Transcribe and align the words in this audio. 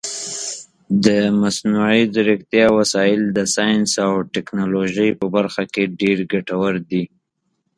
د 1.05 1.07
مصنوعي 1.41 2.03
ځیرکتیا 2.13 2.65
وسایل 2.79 3.21
د 3.27 3.39
ساینس 3.55 3.91
او 4.05 4.11
ټکنالوژۍ 4.33 5.09
په 5.19 5.25
برخه 5.35 5.63
کې 5.73 5.83
ډېر 6.01 6.17
ګټور 6.31 6.73
دي. 6.89 7.03